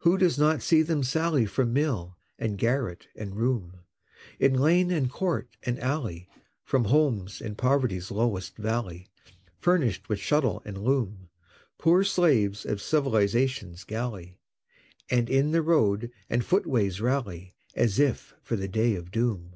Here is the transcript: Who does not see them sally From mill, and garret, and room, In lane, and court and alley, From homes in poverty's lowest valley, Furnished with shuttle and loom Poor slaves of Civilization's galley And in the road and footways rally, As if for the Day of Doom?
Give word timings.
Who 0.00 0.18
does 0.18 0.36
not 0.36 0.60
see 0.60 0.82
them 0.82 1.02
sally 1.02 1.46
From 1.46 1.72
mill, 1.72 2.18
and 2.38 2.58
garret, 2.58 3.06
and 3.16 3.34
room, 3.34 3.78
In 4.38 4.52
lane, 4.52 4.90
and 4.90 5.10
court 5.10 5.48
and 5.62 5.80
alley, 5.80 6.28
From 6.62 6.84
homes 6.84 7.40
in 7.40 7.54
poverty's 7.54 8.10
lowest 8.10 8.58
valley, 8.58 9.08
Furnished 9.58 10.10
with 10.10 10.18
shuttle 10.18 10.60
and 10.66 10.84
loom 10.84 11.30
Poor 11.78 12.04
slaves 12.04 12.66
of 12.66 12.82
Civilization's 12.82 13.84
galley 13.84 14.36
And 15.08 15.30
in 15.30 15.52
the 15.52 15.62
road 15.62 16.10
and 16.28 16.44
footways 16.44 17.00
rally, 17.00 17.54
As 17.74 17.98
if 17.98 18.34
for 18.42 18.56
the 18.56 18.68
Day 18.68 18.94
of 18.94 19.10
Doom? 19.10 19.54